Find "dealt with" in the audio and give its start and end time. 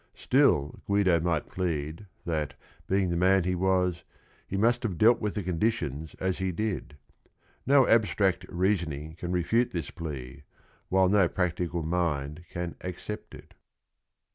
4.97-5.35